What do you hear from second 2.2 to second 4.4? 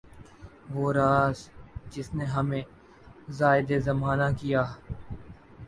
ہمیں راندۂ زمانہ